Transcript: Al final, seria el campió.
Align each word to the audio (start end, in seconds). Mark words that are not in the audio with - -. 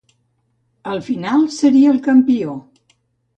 Al 0.93 1.03
final, 1.09 1.43
seria 1.57 1.93
el 1.97 2.01
campió. 2.09 2.57